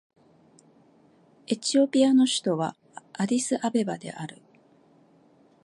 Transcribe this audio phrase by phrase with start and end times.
[1.45, 2.75] エチオピアの首都は
[3.13, 4.41] アディスアベバである